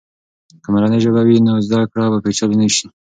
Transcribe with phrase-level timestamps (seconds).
[0.63, 2.85] که مورنۍ ژبه وي، نو زده کړه به پیچلې نه سي.